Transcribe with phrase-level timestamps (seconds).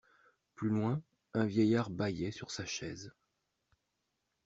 [0.55, 0.99] Plus loin,
[1.35, 3.13] un vieillard bâillait sur sa chaise.